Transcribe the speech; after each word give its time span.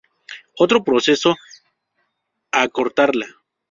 Otro 0.57 0.83
proceso, 0.83 1.35
a 2.51 2.67
cortarla. 2.69 3.27